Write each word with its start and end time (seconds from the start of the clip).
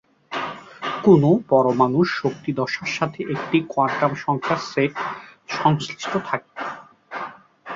কোন 1.03 1.23
পরমাণুর 1.49 2.07
শক্তির 2.19 2.55
দশার 2.55 2.89
সাথে 2.97 3.19
একটি 3.33 3.57
কোয়ান্টাম 3.69 4.11
সংখ্যার 4.15 4.59
সেট 4.69 4.93
সংশ্লিষ্ট 5.55 6.13
থাকে। 6.25 6.51